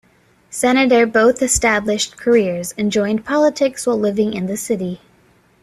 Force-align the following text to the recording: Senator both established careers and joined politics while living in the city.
Senator 0.49 1.05
both 1.05 1.43
established 1.43 2.17
careers 2.17 2.73
and 2.75 2.91
joined 2.91 3.23
politics 3.23 3.85
while 3.85 3.99
living 3.99 4.33
in 4.33 4.47
the 4.47 4.57
city. 4.57 4.99